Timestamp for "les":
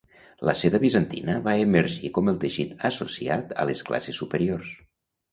3.71-3.83